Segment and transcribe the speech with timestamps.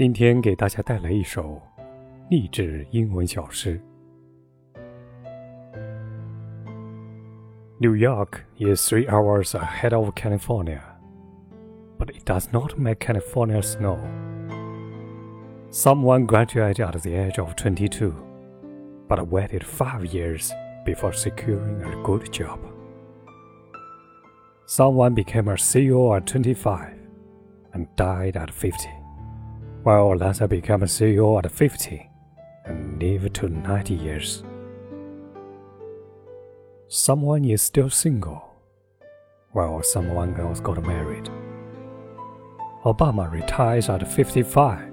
[0.00, 1.60] 今天给大家带来一首
[2.28, 3.80] 励志英文小诗。
[7.78, 10.82] New York is three hours ahead of California,
[11.98, 13.98] but it does not make California snow.
[15.70, 18.12] Someone graduated at the age of 22,
[19.08, 20.52] but waited five years
[20.84, 22.60] before securing a good job.
[24.66, 26.92] Someone became a CEO at 25
[27.72, 28.88] and died at 50
[29.83, 30.15] while
[30.47, 32.09] became a CEO at 50
[32.65, 34.43] and lived to 90 years.
[36.87, 38.43] Someone is still single,
[39.53, 41.29] while someone else got married.
[42.83, 44.91] Obama retires at 55,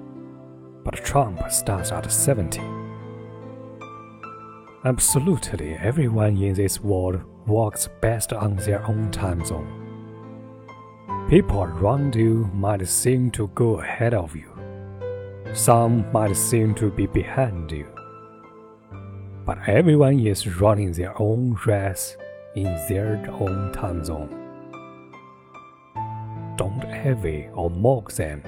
[0.83, 2.61] but Trump starts at 70.
[4.85, 9.75] Absolutely everyone in this world works best on their own time zone.
[11.29, 14.48] People around you might seem to go ahead of you
[15.53, 17.87] some might seem to be behind you.
[19.45, 22.15] But everyone is running their own race
[22.55, 24.35] in their own time zone.
[26.57, 28.43] Don't envy or mock them.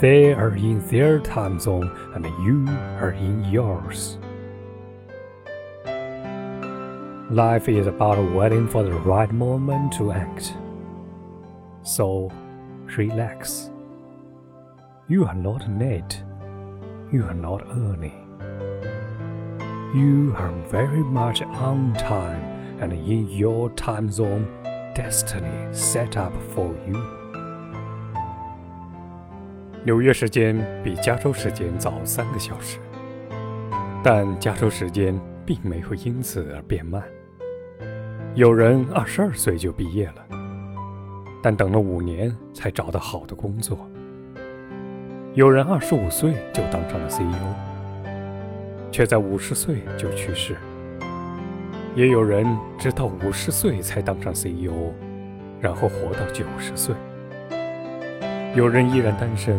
[0.00, 2.66] They are in their time zone and you
[2.98, 4.18] are in yours.
[7.30, 10.54] Life is about waiting for the right moment to act.
[11.82, 12.30] So,
[12.96, 13.71] relax.
[15.07, 16.23] You are not late.
[17.11, 18.11] You are not early.
[19.95, 22.41] You are very much on time
[22.81, 24.45] and in your time zone,
[24.93, 27.01] destiny set up for you.
[29.85, 32.77] 纽约时间比加州时间早三个小时，
[34.03, 37.01] 但加州时间并没有因此而变慢。
[38.35, 40.27] 有人二十二岁就毕业了，
[41.41, 43.79] 但等了五年才找到好的工作。
[45.34, 47.24] 有人二十五岁就当上了 CEO，
[48.90, 50.54] 却在五十岁就去世；
[51.94, 52.46] 也有人
[52.78, 54.92] 直到五十岁才当上 CEO，
[55.58, 56.94] 然后活到九十岁。
[58.54, 59.58] 有人依然单身，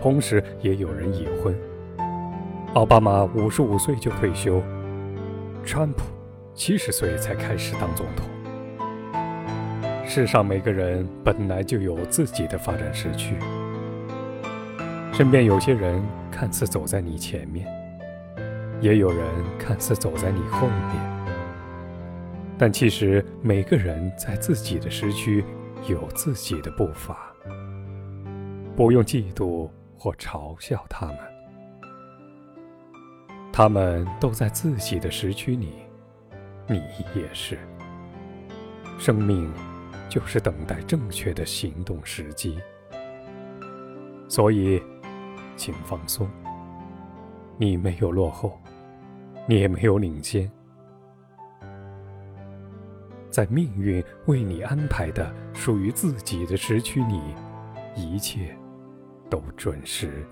[0.00, 1.56] 同时也有人已婚。
[2.74, 4.60] 奥巴马五十五岁就退休，
[5.64, 6.02] 川普
[6.54, 8.26] 七十岁才开始当总统。
[10.04, 13.36] 世上每个人本来就有自己的发展时区。
[15.22, 17.64] 身边有些人看似走在你前面，
[18.80, 19.24] 也有人
[19.56, 21.36] 看似走在你后面，
[22.58, 25.44] 但其实每个人在自己的时区
[25.86, 27.32] 有自己的步伐。
[28.74, 31.16] 不用嫉妒或嘲笑他们，
[33.52, 35.74] 他们都在自己的时区里，
[36.66, 36.82] 你
[37.14, 37.56] 也是。
[38.98, 39.48] 生命
[40.08, 42.58] 就是等待正确的行动时机，
[44.26, 44.82] 所以。
[45.62, 46.28] 请放松，
[47.56, 48.58] 你没有落后，
[49.46, 50.50] 你也没有领先，
[53.30, 57.20] 在命运为你安排的属于自己的时区里，
[57.94, 58.52] 一切
[59.30, 60.26] 都准时。